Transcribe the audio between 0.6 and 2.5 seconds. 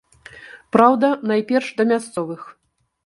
Праўда, найперш да мясцовых.